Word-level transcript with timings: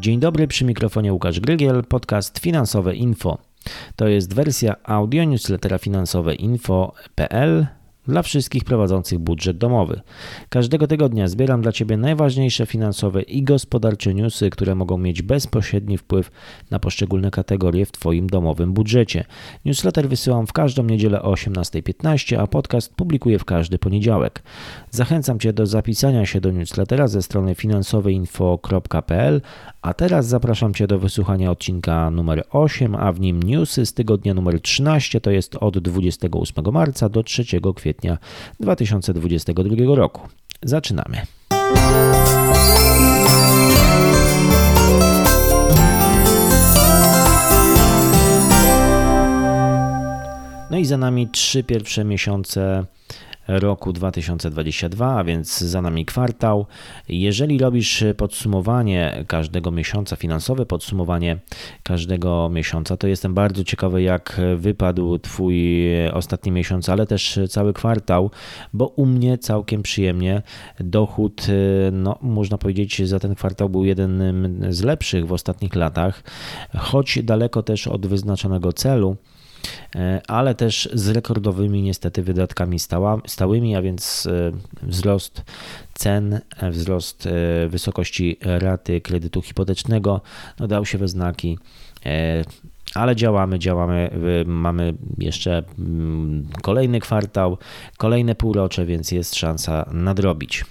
Dzień 0.00 0.20
dobry, 0.20 0.46
przy 0.46 0.64
mikrofonie 0.64 1.12
Łukasz 1.12 1.40
Grygiel, 1.40 1.84
podcast 1.84 2.38
Finansowe 2.38 2.94
Info. 2.94 3.38
To 3.96 4.08
jest 4.08 4.34
wersja 4.34 4.76
audio 4.84 5.24
newslettera 5.24 5.78
finansowe 5.78 6.34
info.pl 6.34 7.66
dla 8.10 8.22
wszystkich 8.22 8.64
prowadzących 8.64 9.18
budżet 9.18 9.58
domowy. 9.58 10.00
Każdego 10.48 10.86
tygodnia 10.86 11.28
zbieram 11.28 11.62
dla 11.62 11.72
Ciebie 11.72 11.96
najważniejsze 11.96 12.66
finansowe 12.66 13.22
i 13.22 13.42
gospodarcze 13.42 14.14
newsy, 14.14 14.50
które 14.50 14.74
mogą 14.74 14.98
mieć 14.98 15.22
bezpośredni 15.22 15.98
wpływ 15.98 16.30
na 16.70 16.78
poszczególne 16.78 17.30
kategorie 17.30 17.86
w 17.86 17.92
Twoim 17.92 18.26
domowym 18.26 18.72
budżecie. 18.72 19.24
Newsletter 19.64 20.08
wysyłam 20.08 20.46
w 20.46 20.52
każdą 20.52 20.82
niedzielę 20.84 21.22
o 21.22 21.32
18.15, 21.32 22.36
a 22.36 22.46
podcast 22.46 22.94
publikuję 22.94 23.38
w 23.38 23.44
każdy 23.44 23.78
poniedziałek. 23.78 24.42
Zachęcam 24.90 25.38
Cię 25.38 25.52
do 25.52 25.66
zapisania 25.66 26.26
się 26.26 26.40
do 26.40 26.50
newslettera 26.50 27.08
ze 27.08 27.22
strony 27.22 27.54
finansoweinfo.pl, 27.54 29.40
a 29.82 29.94
teraz 29.94 30.26
zapraszam 30.26 30.74
Cię 30.74 30.86
do 30.86 30.98
wysłuchania 30.98 31.50
odcinka 31.50 32.10
numer 32.10 32.44
8, 32.50 32.94
a 32.94 33.12
w 33.12 33.20
nim 33.20 33.42
newsy 33.42 33.86
z 33.86 33.94
tygodnia 33.94 34.34
numer 34.34 34.60
13, 34.60 35.20
to 35.20 35.30
jest 35.30 35.56
od 35.56 35.78
28 35.78 36.72
marca 36.72 37.08
do 37.08 37.22
3 37.22 37.44
kwietnia 37.76 37.99
2022 38.60 39.94
roku. 39.94 40.28
Zaczynamy. 40.62 41.16
No 50.70 50.78
i 50.78 50.84
za 50.84 50.96
nami 50.96 51.28
trzy 51.28 51.64
pierwsze 51.64 52.04
miesiące 52.04 52.84
roku 53.58 53.92
2022, 53.92 55.16
a 55.16 55.24
więc 55.24 55.58
za 55.58 55.82
nami 55.82 56.06
kwartał. 56.06 56.66
Jeżeli 57.08 57.58
robisz 57.58 58.04
podsumowanie 58.16 59.24
każdego 59.26 59.70
miesiąca, 59.70 60.16
finansowe 60.16 60.66
podsumowanie 60.66 61.38
każdego 61.82 62.48
miesiąca, 62.52 62.96
to 62.96 63.06
jestem 63.06 63.34
bardzo 63.34 63.64
ciekawy, 63.64 64.02
jak 64.02 64.40
wypadł 64.56 65.18
Twój 65.18 65.84
ostatni 66.12 66.52
miesiąc, 66.52 66.88
ale 66.88 67.06
też 67.06 67.38
cały 67.48 67.72
kwartał, 67.72 68.30
bo 68.72 68.86
u 68.86 69.06
mnie 69.06 69.38
całkiem 69.38 69.82
przyjemnie. 69.82 70.42
Dochód, 70.80 71.46
no, 71.92 72.18
można 72.22 72.58
powiedzieć, 72.58 73.08
za 73.08 73.18
ten 73.18 73.34
kwartał 73.34 73.68
był 73.68 73.84
jeden 73.84 74.22
z 74.70 74.82
lepszych 74.82 75.26
w 75.26 75.32
ostatnich 75.32 75.74
latach, 75.74 76.22
choć 76.76 77.22
daleko 77.22 77.62
też 77.62 77.86
od 77.86 78.06
wyznaczonego 78.06 78.72
celu. 78.72 79.16
E, 79.96 80.20
ale 80.28 80.54
też 80.54 80.88
z 80.92 81.08
rekordowymi 81.08 81.82
niestety 81.82 82.22
wydatkami 82.22 82.78
stała, 82.78 83.18
stałymi, 83.26 83.76
a 83.76 83.82
więc 83.82 84.26
e, 84.26 84.52
wzrost 84.82 85.44
cen, 85.94 86.40
e, 86.56 86.70
wzrost 86.70 87.28
wysokości 87.68 88.36
raty 88.40 89.00
kredytu 89.00 89.42
hipotecznego 89.42 90.20
no 90.58 90.68
dał 90.68 90.86
się 90.86 90.98
we 90.98 91.08
znaki. 91.08 91.58
Ale 92.94 93.16
działamy, 93.16 93.58
działamy. 93.58 94.10
Mamy 94.46 94.94
jeszcze 95.18 95.62
mm, 95.78 96.48
kolejny 96.62 97.00
kwartał, 97.00 97.58
kolejne 97.96 98.34
półrocze, 98.34 98.86
więc 98.86 99.12
jest 99.12 99.34
szansa 99.34 99.90
nadrobić. 99.92 100.64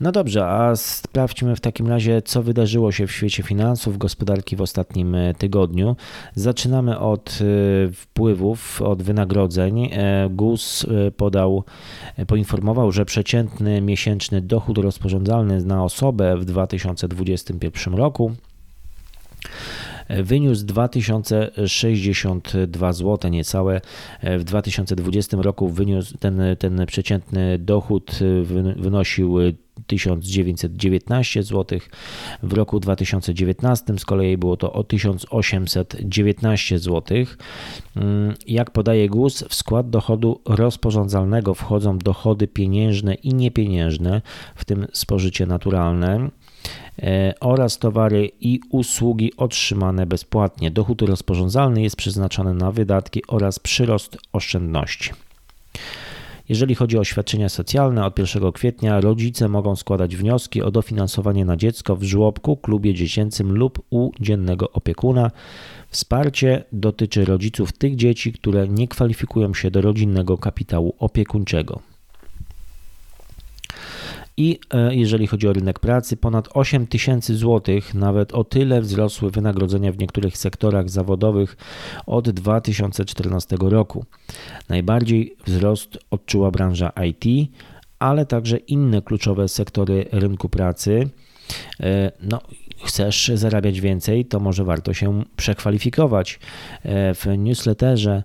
No 0.00 0.12
dobrze, 0.12 0.46
a 0.46 0.76
sprawdźmy 0.76 1.56
w 1.56 1.60
takim 1.60 1.88
razie, 1.88 2.22
co 2.22 2.42
wydarzyło 2.42 2.92
się 2.92 3.06
w 3.06 3.12
świecie 3.12 3.42
finansów, 3.42 3.98
gospodarki 3.98 4.56
w 4.56 4.60
ostatnim 4.60 5.14
e, 5.14 5.34
tygodniu. 5.34 5.96
Zaczynamy 6.34 6.98
od 6.98 7.38
e, 7.40 7.92
wpływów, 7.92 8.82
od 8.82 9.02
wynagrodzeń. 9.02 9.88
E, 9.92 10.28
GUS 10.30 10.86
podał, 11.16 11.64
poinformował, 12.26 12.92
że 12.92 13.04
przeciętny 13.04 13.80
miesięczny 13.80 14.40
dochód 14.40 14.78
rozporządzalny 14.78 15.64
na 15.64 15.84
osobę 15.84 16.36
w 16.36 16.44
2021 16.44 17.94
roku 17.94 18.32
wyniósł 20.08 20.66
2062 20.66 22.92
zł 22.92 23.30
niecałe. 23.30 23.80
W 24.22 24.44
2020 24.44 25.36
roku 25.40 25.68
wyniósł 25.68 26.18
ten, 26.18 26.40
ten 26.58 26.86
przeciętny 26.86 27.58
dochód 27.58 28.18
wynosił 28.76 29.38
1919 29.86 31.42
zł. 31.42 31.78
W 32.42 32.52
roku 32.52 32.80
2019 32.80 33.98
z 33.98 34.04
kolei 34.04 34.36
było 34.36 34.56
to 34.56 34.72
o 34.72 34.84
1819 34.84 36.78
zł. 36.78 37.02
Jak 38.46 38.70
podaje 38.70 39.08
GUS, 39.08 39.44
w 39.48 39.54
skład 39.54 39.90
dochodu 39.90 40.40
rozporządzalnego 40.44 41.54
wchodzą 41.54 41.98
dochody 41.98 42.48
pieniężne 42.48 43.14
i 43.14 43.34
niepieniężne, 43.34 44.22
w 44.54 44.64
tym 44.64 44.86
spożycie 44.92 45.46
naturalne. 45.46 46.30
E, 47.02 47.34
oraz 47.40 47.78
towary 47.78 48.30
i 48.40 48.60
usługi 48.70 49.36
otrzymane 49.36 50.06
bezpłatnie. 50.06 50.70
Dochód 50.70 51.02
rozporządzalny 51.02 51.82
jest 51.82 51.96
przeznaczony 51.96 52.54
na 52.54 52.72
wydatki 52.72 53.22
oraz 53.28 53.58
przyrost 53.58 54.18
oszczędności. 54.32 55.10
Jeżeli 56.48 56.74
chodzi 56.74 56.98
o 56.98 57.04
świadczenia 57.04 57.48
socjalne, 57.48 58.04
od 58.04 58.18
1 58.18 58.52
kwietnia 58.52 59.00
rodzice 59.00 59.48
mogą 59.48 59.76
składać 59.76 60.16
wnioski 60.16 60.62
o 60.62 60.70
dofinansowanie 60.70 61.44
na 61.44 61.56
dziecko 61.56 61.96
w 61.96 62.02
żłobku, 62.02 62.56
klubie 62.56 62.94
dziecięcym 62.94 63.52
lub 63.52 63.82
u 63.90 64.10
dziennego 64.20 64.70
opiekuna. 64.70 65.30
Wsparcie 65.88 66.64
dotyczy 66.72 67.24
rodziców 67.24 67.72
tych 67.72 67.96
dzieci, 67.96 68.32
które 68.32 68.68
nie 68.68 68.88
kwalifikują 68.88 69.54
się 69.54 69.70
do 69.70 69.80
rodzinnego 69.80 70.38
kapitału 70.38 70.94
opiekuńczego. 70.98 71.93
I 74.36 74.58
e, 74.74 74.94
jeżeli 74.94 75.26
chodzi 75.26 75.48
o 75.48 75.52
rynek 75.52 75.78
pracy, 75.78 76.16
ponad 76.16 76.48
8 76.54 76.86
tysięcy 76.86 77.36
złotych, 77.36 77.94
nawet 77.94 78.32
o 78.32 78.44
tyle 78.44 78.80
wzrosły 78.80 79.30
wynagrodzenia 79.30 79.92
w 79.92 79.98
niektórych 79.98 80.36
sektorach 80.36 80.90
zawodowych 80.90 81.56
od 82.06 82.30
2014 82.30 83.56
roku. 83.60 84.04
Najbardziej 84.68 85.36
wzrost 85.46 85.98
odczuła 86.10 86.50
branża 86.50 86.92
IT, 87.08 87.50
ale 87.98 88.26
także 88.26 88.56
inne 88.56 89.02
kluczowe 89.02 89.48
sektory 89.48 90.06
rynku 90.12 90.48
pracy. 90.48 91.08
E, 91.80 92.12
no, 92.20 92.40
chcesz 92.84 93.30
zarabiać 93.34 93.80
więcej, 93.80 94.24
to 94.24 94.40
może 94.40 94.64
warto 94.64 94.94
się 94.94 95.24
przekwalifikować. 95.36 96.38
E, 96.82 97.14
w 97.14 97.26
newsletterze 97.38 98.22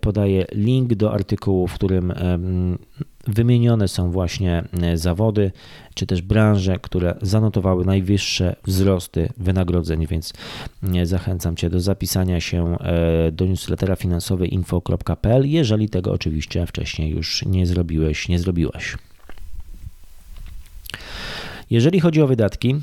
podaję 0.00 0.44
link 0.52 0.94
do 0.94 1.12
artykułu, 1.12 1.68
w 1.68 1.74
którym 1.74 2.12
Wymienione 3.26 3.88
są 3.88 4.10
właśnie 4.10 4.64
e, 4.82 4.96
zawody 4.98 5.52
czy 5.94 6.06
też 6.06 6.22
branże, 6.22 6.78
które 6.78 7.14
zanotowały 7.22 7.84
najwyższe 7.84 8.56
wzrosty 8.66 9.28
wynagrodzeń, 9.36 10.06
więc 10.06 10.32
e, 10.94 11.06
zachęcam 11.06 11.56
Cię 11.56 11.70
do 11.70 11.80
zapisania 11.80 12.40
się 12.40 12.78
e, 12.78 13.32
do 13.32 13.46
newslettera 13.46 13.96
finansowej 13.96 14.54
info.pl, 14.54 15.46
jeżeli 15.46 15.88
tego 15.88 16.12
oczywiście 16.12 16.66
wcześniej 16.66 17.10
już 17.10 17.44
nie 17.46 17.66
zrobiłeś, 17.66 18.28
nie 18.28 18.38
zrobiłaś. 18.38 18.96
Jeżeli 21.70 22.00
chodzi 22.00 22.22
o 22.22 22.26
wydatki, 22.26 22.74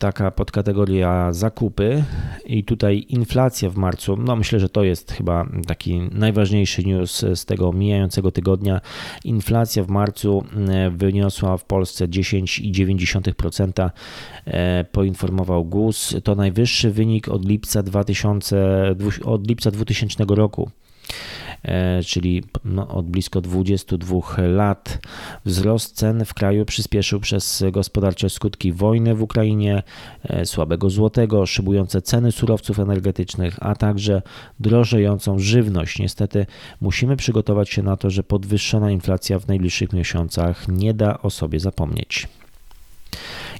taka 0.00 0.30
podkategoria 0.30 1.32
zakupy 1.32 2.04
i 2.44 2.64
tutaj 2.64 3.06
inflacja 3.08 3.70
w 3.70 3.76
marcu. 3.76 4.16
No 4.16 4.36
myślę, 4.36 4.60
że 4.60 4.68
to 4.68 4.84
jest 4.84 5.12
chyba 5.12 5.46
taki 5.66 6.00
najważniejszy 6.12 6.84
news 6.84 7.24
z 7.34 7.44
tego 7.44 7.72
mijającego 7.72 8.32
tygodnia. 8.32 8.80
Inflacja 9.24 9.84
w 9.84 9.88
marcu 9.88 10.44
e, 10.68 10.90
wyniosła 10.90 11.56
w 11.56 11.64
Polsce 11.64 12.08
10,9%, 12.08 13.90
e, 14.44 14.84
poinformował 14.92 15.64
GUS. 15.64 16.16
To 16.24 16.34
najwyższy 16.34 16.90
wynik 16.90 17.28
od 17.28 17.48
lipca 17.48 17.82
2000, 17.82 18.96
od 19.24 19.48
lipca 19.48 19.70
2000 19.70 20.24
roku. 20.28 20.70
E, 21.62 22.02
czyli 22.04 22.42
no, 22.64 22.88
od 22.88 23.06
blisko 23.06 23.40
22 23.40 24.20
lat. 24.38 24.98
Wzrost 25.44 25.96
cen 25.96 26.24
w 26.24 26.34
kraju 26.34 26.64
przyspieszył 26.64 27.20
przez 27.20 27.64
gospodarcze 27.72 28.30
skutki 28.30 28.72
wojny 28.72 29.14
w 29.14 29.22
Ukrainie, 29.22 29.82
e, 30.24 30.46
słabego 30.46 30.90
złotego, 30.90 31.46
szybujące 31.46 32.02
ceny 32.02 32.32
surowców 32.32 32.78
energetycznych, 32.78 33.56
a 33.60 33.74
także 33.74 34.22
drożejącą 34.60 35.38
żywność. 35.38 35.98
Niestety 35.98 36.46
musimy 36.80 37.16
przygotować 37.16 37.70
się 37.70 37.82
na 37.82 37.96
to, 37.96 38.10
że 38.10 38.22
podwyższona 38.22 38.90
inflacja 38.90 39.38
w 39.38 39.48
najbliższych 39.48 39.92
miesiącach 39.92 40.68
nie 40.68 40.94
da 40.94 41.18
o 41.22 41.30
sobie 41.30 41.60
zapomnieć. 41.60 42.28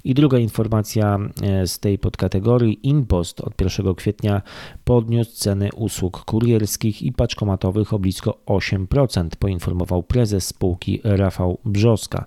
I 0.05 0.14
druga 0.14 0.38
informacja 0.38 1.19
e, 1.43 1.67
z 1.67 1.79
tej 1.79 1.99
podkategorii: 1.99 2.81
Impost 2.82 3.41
od 3.41 3.61
1 3.61 3.94
kwietnia 3.94 4.43
podniósł 4.85 5.32
ceny 5.32 5.69
usług 5.76 6.25
kurierskich 6.25 7.02
i 7.02 7.12
paczkomatowych 7.12 7.93
o 7.94 7.99
blisko 7.99 8.38
8%, 8.47 9.29
poinformował 9.38 10.02
prezes 10.02 10.47
spółki 10.47 11.00
Rafał 11.05 11.58
Brzoska. 11.64 12.25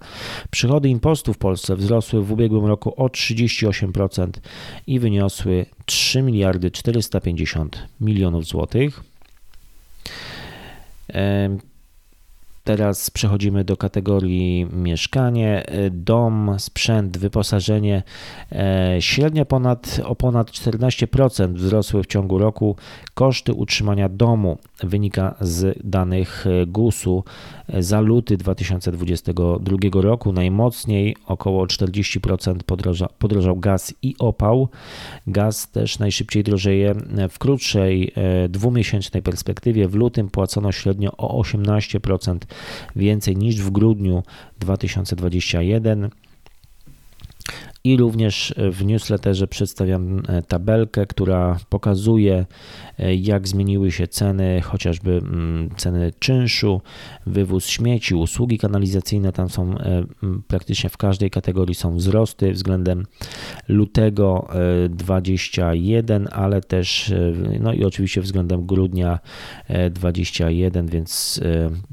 Przychody 0.51 0.89
impostu 0.89 1.33
w 1.33 1.37
Polsce 1.37 1.75
wzrosły 1.75 2.23
w 2.23 2.31
ubiegłym 2.31 2.65
roku 2.65 2.93
o 3.03 3.07
38% 3.07 4.29
i 4.87 4.99
wyniosły 4.99 5.65
3 5.85 6.21
miliardy 6.21 6.71
450 6.71 7.87
milionów 8.01 8.45
złotych. 8.45 9.03
Teraz 12.63 13.09
przechodzimy 13.09 13.63
do 13.63 13.77
kategorii 13.77 14.67
mieszkanie, 14.73 15.63
dom, 15.91 16.55
sprzęt, 16.57 17.17
wyposażenie. 17.17 18.03
Średnio 18.99 19.45
ponad, 19.45 20.01
o 20.05 20.15
ponad 20.15 20.51
14% 20.51 21.53
wzrosły 21.53 22.03
w 22.03 22.07
ciągu 22.07 22.37
roku 22.37 22.75
koszty 23.13 23.53
utrzymania 23.53 24.09
domu. 24.09 24.57
Wynika 24.83 25.35
z 25.41 25.79
danych 25.83 26.45
GUS-u 26.67 27.23
za 27.79 28.01
luty 28.01 28.37
2022 28.37 29.77
roku. 29.93 30.33
Najmocniej 30.33 31.15
około 31.25 31.65
40% 31.65 32.63
podroża, 32.65 33.07
podrożał 33.19 33.55
gaz 33.55 33.93
i 34.01 34.15
opał. 34.19 34.69
Gaz 35.27 35.71
też 35.71 35.99
najszybciej 35.99 36.43
drożeje 36.43 36.95
w 37.29 37.39
krótszej 37.39 38.13
dwumiesięcznej 38.49 39.23
perspektywie. 39.23 39.87
W 39.87 39.95
lutym 39.95 40.29
płacono 40.29 40.71
średnio 40.71 41.11
o 41.17 41.41
18% 41.41 42.37
więcej 42.95 43.37
niż 43.37 43.61
w 43.61 43.69
grudniu 43.69 44.23
2021. 44.59 46.09
I 47.85 47.97
również 47.97 48.53
w 48.71 48.85
newsletterze 48.85 49.47
przedstawiam 49.47 50.23
e, 50.27 50.41
tabelkę, 50.41 51.05
która 51.05 51.59
pokazuje, 51.69 52.45
e, 52.99 53.15
jak 53.15 53.47
zmieniły 53.47 53.91
się 53.91 54.07
ceny, 54.07 54.61
chociażby 54.61 55.11
mm, 55.11 55.69
ceny 55.77 56.13
czynszu, 56.19 56.81
wywóz 57.25 57.65
śmieci, 57.67 58.15
usługi 58.15 58.57
kanalizacyjne. 58.57 59.31
Tam 59.31 59.49
są 59.49 59.77
e, 59.77 60.05
praktycznie 60.47 60.89
w 60.89 60.97
każdej 60.97 61.29
kategorii 61.29 61.75
są 61.75 61.95
wzrosty 61.95 62.51
względem 62.51 63.05
lutego 63.67 64.47
21, 64.89 66.27
ale 66.31 66.61
też, 66.61 67.13
no 67.59 67.73
i 67.73 67.83
oczywiście 67.83 68.21
względem 68.21 68.65
grudnia 68.65 69.19
21, 69.91 70.87
więc 70.87 71.41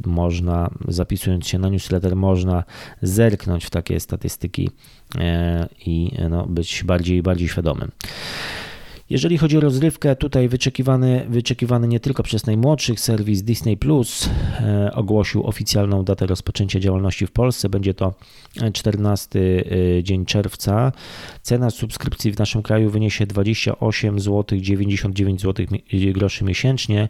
można, 0.07 0.71
zapisując 0.89 1.47
się 1.47 1.59
na 1.59 1.69
newsletter, 1.69 2.17
można 2.17 2.65
zerknąć 3.03 3.65
w 3.65 3.71
takie 3.71 4.01
statystyki 4.01 4.71
i 5.87 6.13
no, 6.31 6.47
być 6.47 6.85
bardziej 6.85 7.23
bardziej 7.23 7.49
świadomym. 7.49 7.91
Jeżeli 9.11 9.39
chodzi 9.39 9.57
o 9.57 9.61
rozrywkę, 9.61 10.17
tutaj 10.17 10.49
wyczekiwany, 10.49 11.27
wyczekiwany 11.29 11.89
nie 11.89 12.01
tylko 12.01 12.23
przez 12.23 12.47
najmłodszych 12.47 13.01
serwis 13.01 13.43
Disney 13.43 13.77
Plus 13.77 14.31
e, 14.61 14.91
ogłosił 14.95 15.47
oficjalną 15.47 16.05
datę 16.05 16.27
rozpoczęcia 16.27 16.81
działalności 16.81 17.27
w 17.27 17.31
Polsce. 17.31 17.69
Będzie 17.69 17.95
to 17.95 18.15
14 18.73 19.39
e, 19.39 19.63
dzień 20.03 20.27
czerwca. 20.27 20.93
Cena 21.43 21.71
subskrypcji 21.71 22.33
w 22.33 22.39
naszym 22.39 22.63
kraju 22.63 22.91
wyniesie 22.91 23.27
28 23.27 24.21
zł 24.21 24.59
99 24.61 25.41
zł 25.41 25.67
groszy 25.93 26.45
miesięcznie 26.45 27.09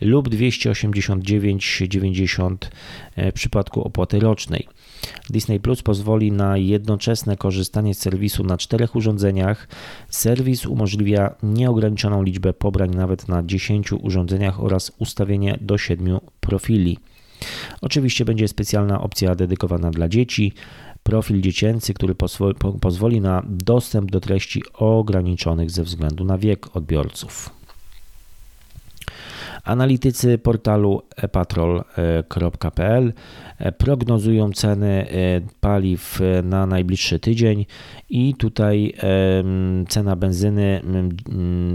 lub 0.00 0.28
289,90 0.28 2.56
w 3.16 3.32
przypadku 3.32 3.82
opłaty 3.82 4.20
rocznej. 4.20 4.66
Disney 5.30 5.60
Plus 5.60 5.82
pozwoli 5.82 6.32
na 6.32 6.56
jednoczesne 6.56 7.36
korzystanie 7.36 7.94
z 7.94 7.98
serwisu 7.98 8.44
na 8.44 8.58
czterech 8.58 8.96
urządzeniach. 8.96 9.68
Serwis 10.08 10.66
umożliwia 10.66 11.34
nieograniczoną 11.42 12.22
liczbę 12.22 12.52
pobrań 12.52 12.90
nawet 12.90 13.28
na 13.28 13.42
10 13.42 13.92
urządzeniach 13.92 14.60
oraz 14.60 14.92
ustawienie 14.98 15.58
do 15.60 15.78
7 15.78 16.18
profili. 16.40 16.98
Oczywiście 17.80 18.24
będzie 18.24 18.48
specjalna 18.48 19.00
opcja 19.00 19.34
dedykowana 19.34 19.90
dla 19.90 20.08
dzieci, 20.08 20.52
profil 21.02 21.40
dziecięcy, 21.40 21.94
który 21.94 22.14
pozwoli 22.80 23.20
na 23.20 23.42
dostęp 23.46 24.10
do 24.10 24.20
treści 24.20 24.62
ograniczonych 24.74 25.70
ze 25.70 25.84
względu 25.84 26.24
na 26.24 26.38
wiek 26.38 26.76
odbiorców. 26.76 27.50
Analitycy 29.66 30.38
portalu 30.38 31.02
epatrol.pl 31.16 33.12
prognozują 33.78 34.52
ceny 34.52 34.86
e, 34.86 35.40
paliw 35.60 36.20
na 36.42 36.66
najbliższy 36.66 37.18
tydzień 37.18 37.66
i 38.08 38.34
tutaj 38.34 38.94
cena 39.88 40.16
benzyny 40.16 40.82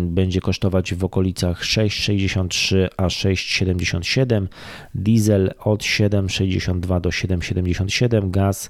będzie 0.05 0.41
kosztować 0.41 0.93
w 0.93 1.03
okolicach 1.03 1.61
6,63 1.61 2.88
a 2.97 3.07
6,77, 3.07 4.47
diesel 4.95 5.53
od 5.59 5.81
7,62 5.81 7.01
do 7.01 7.09
7,77, 7.09 8.29
gaz 8.31 8.69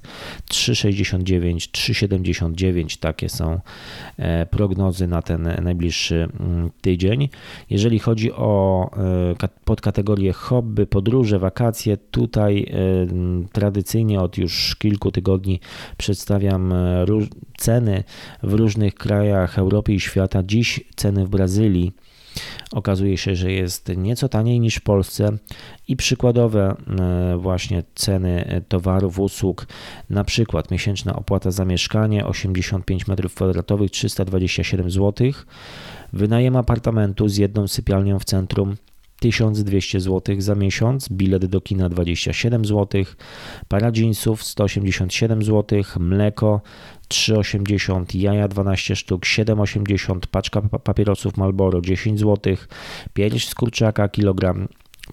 3,69, 0.50 1.54
3,79. 1.54 2.98
Takie 2.98 3.28
są 3.28 3.60
e, 4.16 4.46
prognozy 4.46 5.06
na 5.06 5.22
ten 5.22 5.48
najbliższy 5.62 6.28
tydzień. 6.80 7.28
Jeżeli 7.70 7.98
chodzi 7.98 8.32
o 8.32 8.90
e, 9.42 9.48
podkategorię 9.64 10.32
hobby, 10.32 10.86
podróże, 10.86 11.38
wakacje, 11.38 11.96
tutaj 11.96 12.72
tradycyjnie 13.52 14.20
od 14.20 14.38
już 14.38 14.76
kilku 14.76 15.10
tygodni 15.10 15.60
przedstawiam 15.96 16.74
ceny 17.58 18.04
w 18.42 18.52
różnych 18.52 18.94
krajach 18.94 19.58
Europy 19.58 19.92
i 19.92 20.00
świata. 20.00 20.42
Dziś 20.42 20.80
ceny 20.96 21.26
w 21.26 21.28
Brazylii. 21.28 21.92
Okazuje 22.72 23.16
się, 23.16 23.36
że 23.36 23.52
jest 23.52 23.88
nieco 23.96 24.28
taniej 24.28 24.60
niż 24.60 24.76
w 24.76 24.82
Polsce. 24.82 25.30
I 25.88 25.96
przykładowe 25.96 26.76
e, 27.00 27.36
właśnie 27.36 27.82
ceny 27.94 28.62
towarów, 28.68 29.18
usług, 29.18 29.66
na 30.10 30.24
przykład 30.24 30.70
miesięczna 30.70 31.16
opłata 31.16 31.50
za 31.50 31.64
mieszkanie 31.64 32.26
85 32.26 33.04
m2 33.06 33.88
327 33.88 34.90
zł, 34.90 35.32
wynajem 36.12 36.56
apartamentu 36.56 37.28
z 37.28 37.36
jedną 37.36 37.68
sypialnią 37.68 38.18
w 38.18 38.24
centrum 38.24 38.76
1200 39.22 40.00
zł 40.00 40.36
za 40.38 40.54
miesiąc, 40.54 41.08
bilet 41.08 41.46
do 41.46 41.60
kina 41.60 41.88
27 41.88 42.64
zł, 42.64 43.04
para 43.68 43.90
jeansów 43.96 44.42
187 44.44 45.42
zł, 45.42 45.82
mleko 45.98 46.60
3,80, 47.08 48.20
jaja 48.20 48.48
12 48.48 48.96
sztuk, 48.96 49.22
7,80, 49.22 50.18
paczka 50.30 50.62
papierosów 50.62 51.36
Malboro 51.36 51.80
10 51.80 52.20
zł, 52.20 52.56
pięć 53.14 53.48
z 53.48 53.54
kurczaka 53.54 54.08
kilogram 54.08 54.68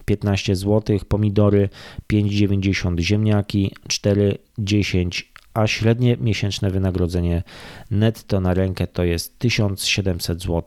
15 0.05 0.55
zł, 0.55 0.99
pomidory 1.07 1.69
5,90, 2.13 2.99
ziemniaki 2.99 3.75
4,10, 3.87 5.23
a 5.53 5.67
średnie 5.67 6.17
miesięczne 6.17 6.71
wynagrodzenie 6.71 7.43
netto 7.91 8.41
na 8.41 8.53
rękę 8.53 8.87
to 8.87 9.03
jest 9.03 9.39
1700 9.39 10.41
zł. 10.41 10.63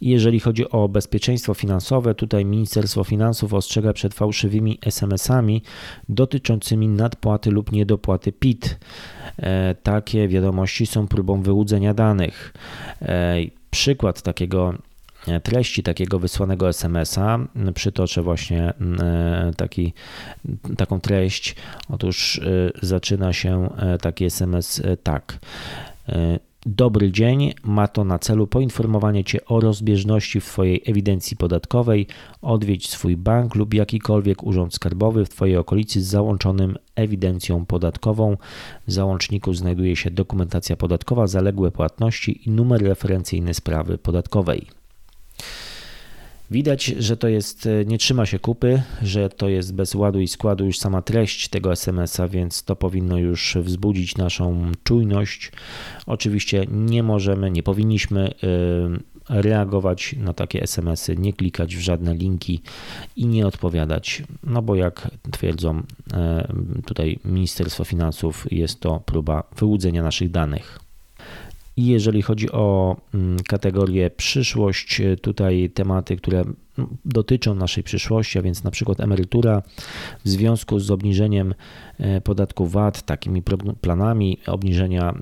Jeżeli 0.00 0.40
chodzi 0.40 0.70
o 0.70 0.88
bezpieczeństwo 0.88 1.54
finansowe, 1.54 2.14
tutaj 2.14 2.44
Ministerstwo 2.44 3.04
Finansów 3.04 3.54
ostrzega 3.54 3.92
przed 3.92 4.14
fałszywymi 4.14 4.78
SMS-ami 4.82 5.62
dotyczącymi 6.08 6.88
nadpłaty 6.88 7.50
lub 7.50 7.72
niedopłaty 7.72 8.32
PIT. 8.32 8.78
E, 9.36 9.74
takie 9.82 10.28
wiadomości 10.28 10.86
są 10.86 11.08
próbą 11.08 11.42
wyłudzenia 11.42 11.94
danych. 11.94 12.54
E, 13.02 13.36
przykład 13.70 14.22
takiego 14.22 14.74
e, 15.28 15.40
treści 15.40 15.82
takiego 15.82 16.18
wysłanego 16.18 16.68
SMS-a. 16.68 17.38
Przytoczę 17.74 18.22
właśnie 18.22 18.72
taki, 19.56 19.92
taką 20.76 21.00
treść. 21.00 21.56
Otóż 21.88 22.40
zaczyna 22.82 23.32
się 23.32 23.70
taki 24.00 24.24
SMS 24.24 24.82
tak. 25.02 25.38
Dobry 26.66 27.12
dzień. 27.12 27.54
Ma 27.64 27.88
to 27.88 28.04
na 28.04 28.18
celu 28.18 28.46
poinformowanie 28.46 29.24
Cię 29.24 29.44
o 29.44 29.60
rozbieżności 29.60 30.40
w 30.40 30.44
Twojej 30.44 30.82
ewidencji 30.86 31.36
podatkowej. 31.36 32.06
Odwiedź 32.42 32.90
swój 32.90 33.16
bank 33.16 33.54
lub 33.54 33.74
jakikolwiek 33.74 34.42
urząd 34.42 34.74
skarbowy 34.74 35.24
w 35.24 35.28
Twojej 35.28 35.56
okolicy 35.56 36.02
z 36.02 36.06
załączonym 36.06 36.76
ewidencją 36.94 37.66
podatkową. 37.66 38.36
W 38.86 38.92
załączniku 38.92 39.54
znajduje 39.54 39.96
się 39.96 40.10
dokumentacja 40.10 40.76
podatkowa, 40.76 41.26
zaległe 41.26 41.70
płatności 41.70 42.48
i 42.48 42.50
numer 42.50 42.82
referencyjny 42.82 43.54
sprawy 43.54 43.98
podatkowej. 43.98 44.77
Widać, 46.50 46.84
że 46.86 47.16
to 47.16 47.28
jest, 47.28 47.66
e, 47.66 47.84
nie 47.84 47.98
trzyma 47.98 48.26
się 48.26 48.38
kupy, 48.38 48.82
że 49.02 49.28
to 49.28 49.48
jest 49.48 49.74
bez 49.74 49.94
ładu 49.94 50.20
i 50.20 50.28
składu 50.28 50.64
już 50.64 50.78
sama 50.78 51.02
treść 51.02 51.48
tego 51.48 51.72
SMS-a, 51.72 52.28
więc 52.28 52.62
to 52.62 52.76
powinno 52.76 53.18
już 53.18 53.56
wzbudzić 53.60 54.16
naszą 54.16 54.72
czujność. 54.84 55.52
Oczywiście 56.06 56.66
nie 56.70 57.02
możemy, 57.02 57.50
nie 57.50 57.62
powinniśmy 57.62 58.30
e, 59.30 59.42
reagować 59.42 60.14
na 60.18 60.32
takie 60.32 60.62
SMS-y, 60.62 61.16
nie 61.16 61.32
klikać 61.32 61.76
w 61.76 61.80
żadne 61.80 62.14
linki 62.14 62.60
i 63.16 63.26
nie 63.26 63.46
odpowiadać, 63.46 64.22
no 64.44 64.62
bo 64.62 64.74
jak 64.74 65.10
twierdzą 65.30 65.82
e, 66.12 66.48
tutaj 66.86 67.18
Ministerstwo 67.24 67.84
Finansów, 67.84 68.46
jest 68.50 68.80
to 68.80 69.00
próba 69.00 69.42
wyłudzenia 69.56 70.02
naszych 70.02 70.30
danych. 70.30 70.87
I 71.78 71.86
jeżeli 71.86 72.22
chodzi 72.22 72.52
o 72.52 72.96
mm, 73.14 73.38
kategorię 73.48 74.10
przyszłość, 74.10 75.00
e, 75.00 75.16
tutaj 75.16 75.70
tematy, 75.74 76.16
które 76.16 76.44
dotyczą 77.04 77.54
naszej 77.54 77.84
przyszłości, 77.84 78.38
a 78.38 78.42
więc 78.42 78.64
na 78.64 78.70
przykład 78.70 79.00
emerytura 79.00 79.62
w 80.24 80.28
związku 80.28 80.78
z 80.80 80.90
obniżeniem 80.90 81.54
e, 81.98 82.20
podatku 82.20 82.66
VAT, 82.66 83.02
takimi 83.02 83.42
planami 83.80 84.38
obniżenia 84.46 85.14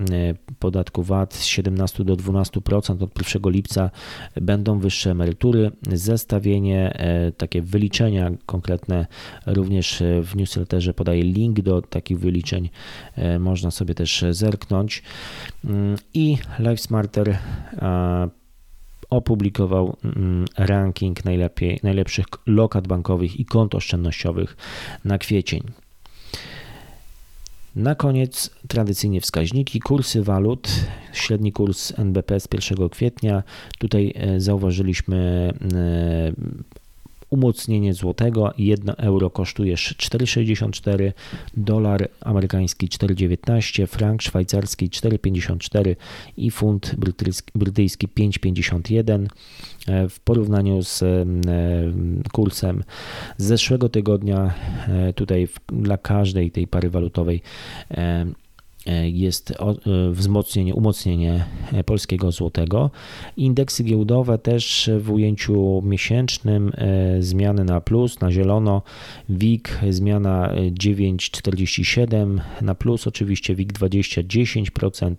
podatku 0.59 1.03
VAT 1.03 1.35
z 1.35 1.45
17 1.45 2.05
do 2.05 2.17
12% 2.17 3.03
od 3.03 3.35
1 3.35 3.53
lipca 3.53 3.91
będą 4.41 4.79
wyższe 4.79 5.11
emerytury. 5.11 5.71
Zestawienie, 5.93 6.99
takie 7.37 7.63
wyliczenia 7.63 8.31
konkretne 8.47 9.07
również 9.47 10.03
w 10.23 10.37
newsletterze 10.37 10.95
podaję 10.95 11.23
link 11.23 11.61
do 11.61 11.83
takich 11.83 12.19
wyliczeń, 12.19 12.71
można 13.39 13.71
sobie 13.71 13.95
też 13.95 14.25
zerknąć. 14.31 15.03
Mm, 15.65 15.97
I 16.15 16.39
LifeSmarter 16.59 17.39
opublikował 19.11 19.97
mm, 20.05 20.45
ranking 20.59 21.25
najlepiej, 21.25 21.81
najlepszych 21.83 22.27
lokat 22.47 22.89
bankowych 22.89 23.41
i 23.41 23.45
kont 23.45 23.75
oszczędnościowych 23.75 24.57
na 25.05 25.19
kwiecień. 25.19 25.63
Na 27.77 27.95
koniec 27.95 28.51
tradycyjnie 28.69 29.21
wskaźniki, 29.21 29.81
kursy 29.81 30.23
walut, 30.23 30.69
średni 31.13 31.53
kurs 31.53 31.99
NBP 31.99 32.41
z 32.41 32.49
1 32.71 32.89
kwietnia. 32.89 33.43
Tutaj 33.79 34.13
e, 34.17 34.41
zauważyliśmy 34.41 35.53
e, 35.75 36.33
umocnienie 37.30 37.95
złotego. 37.95 38.54
1 38.59 38.95
euro 38.99 39.30
kosztuje 39.30 39.75
4,64, 39.75 41.12
dolar 41.56 42.09
amerykański 42.21 42.88
4,19, 42.88 43.87
frank 43.87 44.23
szwajcarski 44.23 44.90
4,54 44.90 45.97
i 46.37 46.50
funt 46.50 46.95
brytyjski 47.54 48.09
5,51. 48.09 49.26
E, 49.87 50.09
w 50.09 50.21
porównaniu 50.21 50.83
z 50.83 51.02
e, 51.02 51.26
kursem 52.33 52.85
z 53.37 53.45
zeszłego 53.45 53.88
tygodnia, 53.88 54.54
e, 54.88 55.12
tutaj 55.12 55.49
dla 55.68 55.99
każdej 55.99 56.50
tej 56.50 56.66
pary 56.66 56.90
walutowej 56.90 57.42
jest 59.02 59.50
e, 59.50 59.55
wzmocnienie, 60.11 60.75
umocnienie 60.75 61.45
e, 61.73 61.85
polskiego 61.85 62.33
złotego. 62.33 62.90
Indeksy 63.37 63.85
giełdowe 63.85 64.38
też 64.38 64.90
w 64.99 65.11
ujęciu 65.11 65.83
miesięcznym 65.85 66.73
zmiany 67.21 67.64
na 67.64 67.81
plus, 67.81 68.21
na 68.21 68.33
zielono. 68.33 68.83
WIG 69.28 69.78
zmiana 69.90 70.52
9,47 70.55 72.40
na 72.62 72.75
plus, 72.75 73.07
oczywiście 73.07 73.55
WIG 73.55 73.73
20 73.73 74.23
10%, 74.23 75.14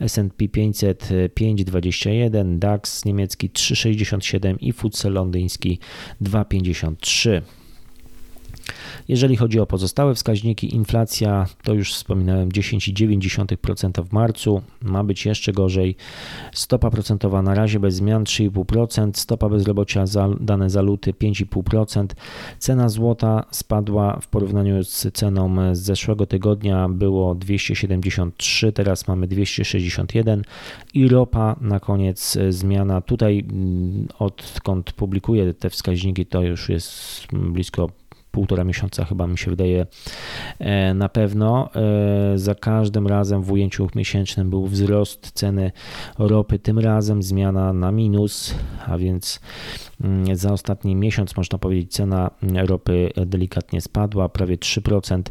S&P 0.00 0.48
500 0.48 1.08
5,21, 1.36 2.58
DAX 2.58 3.04
niemiecki 3.04 3.50
3,67 3.50 4.56
i 4.60 4.72
FTSE 4.72 5.10
londyński 5.10 5.78
2,53. 6.22 7.63
Jeżeli 9.08 9.36
chodzi 9.36 9.60
o 9.60 9.66
pozostałe 9.66 10.14
wskaźniki, 10.14 10.74
inflacja 10.74 11.46
to 11.62 11.74
już 11.74 11.94
wspominałem 11.94 12.48
10,9% 12.48 14.04
w 14.04 14.12
marcu, 14.12 14.62
ma 14.82 15.04
być 15.04 15.26
jeszcze 15.26 15.52
gorzej. 15.52 15.96
Stopa 16.52 16.90
procentowa 16.90 17.42
na 17.42 17.54
razie 17.54 17.80
bez 17.80 17.94
zmian 17.94 18.24
3,5%, 18.24 19.10
stopa 19.14 19.48
bezrobocia 19.48 20.06
za 20.06 20.28
dane 20.40 20.70
za 20.70 20.82
luty 20.82 21.12
5,5%. 21.12 22.06
Cena 22.58 22.88
złota 22.88 23.44
spadła 23.50 24.20
w 24.20 24.28
porównaniu 24.28 24.84
z 24.84 25.06
ceną 25.12 25.74
z 25.74 25.78
zeszłego 25.78 26.26
tygodnia, 26.26 26.88
było 26.88 27.34
273, 27.34 28.72
teraz 28.72 29.08
mamy 29.08 29.26
261 29.26 30.42
i 30.94 31.08
ropa 31.08 31.56
na 31.60 31.80
koniec 31.80 32.38
zmiana. 32.48 33.00
Tutaj 33.00 33.44
mm, 33.50 34.08
odkąd 34.18 34.92
publikuję 34.92 35.54
te 35.54 35.70
wskaźniki, 35.70 36.26
to 36.26 36.42
już 36.42 36.68
jest 36.68 37.26
blisko 37.32 37.90
półtora 38.34 38.64
miesiąca 38.64 39.04
chyba 39.04 39.26
mi 39.26 39.38
się 39.38 39.50
wydaje 39.50 39.86
e, 40.58 40.94
na 40.94 41.08
pewno. 41.08 41.70
E, 41.74 42.38
za 42.38 42.54
każdym 42.54 43.06
razem 43.06 43.42
w 43.42 43.52
ujęciu 43.52 43.88
miesięcznym 43.94 44.50
był 44.50 44.66
wzrost 44.66 45.32
ceny 45.32 45.72
ropy, 46.18 46.58
tym 46.58 46.78
razem 46.78 47.22
zmiana 47.22 47.72
na 47.72 47.92
minus, 47.92 48.54
a 48.86 48.98
więc 48.98 49.40
mm, 50.00 50.36
za 50.36 50.52
ostatni 50.52 50.96
miesiąc 50.96 51.36
można 51.36 51.58
powiedzieć 51.58 51.92
cena 51.92 52.30
ropy 52.66 53.10
delikatnie 53.26 53.80
spadła, 53.80 54.28
prawie 54.28 54.56
3%. 54.56 55.22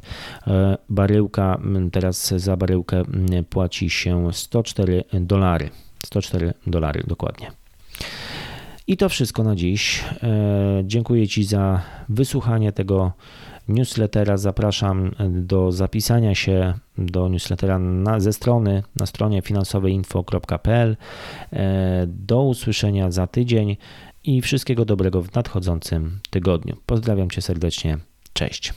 E, 0.48 0.78
baryłka, 0.90 1.56
mm, 1.56 1.92
teraz 1.92 2.28
za 2.28 2.58
baryłkę 2.58 2.98
mm, 2.98 3.46
płaci 3.46 3.90
się 3.90 4.34
104 4.34 5.04
dolary. 5.14 5.70
104 6.06 6.54
dolary 6.68 7.04
dokładnie. 7.08 7.63
I 8.88 8.98
to 8.98 9.10
wszystko 9.10 9.44
na 9.44 9.56
dziś. 9.56 10.04
E, 10.24 10.84
dziękuję 10.84 11.28
Ci 11.28 11.44
za 11.44 11.82
wysłuchanie 12.10 12.72
tego 12.72 13.12
newslettera. 13.68 14.38
Zapraszam 14.38 15.12
do 15.30 15.72
zapisania 15.72 16.36
się 16.36 16.74
do 16.98 17.30
newslettera 17.30 17.80
na, 17.80 18.20
ze 18.20 18.34
strony 18.34 18.84
na 18.96 19.06
stronie 19.06 19.42
finansoweinfo.pl. 19.42 20.98
E, 21.54 22.04
do 22.08 22.44
usłyszenia 22.44 23.12
za 23.12 23.28
tydzień 23.28 23.78
i 24.24 24.42
wszystkiego 24.42 24.86
dobrego 24.86 25.22
w 25.22 25.36
nadchodzącym 25.36 26.20
tygodniu. 26.30 26.78
Pozdrawiam 26.86 27.30
Cię 27.30 27.42
serdecznie. 27.42 27.98
Cześć. 28.34 28.74